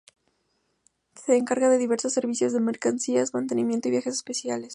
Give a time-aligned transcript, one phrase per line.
[1.13, 4.69] Se encargan de diversos servicios de mercancías, mantenimiento y viajes especiales.